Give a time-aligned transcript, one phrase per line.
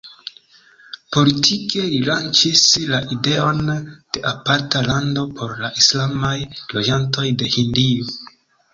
[1.15, 2.63] Politike li lanĉis
[2.93, 6.37] la ideon de aparta lando por la islamaj
[6.77, 8.15] loĝantoj de Hindio.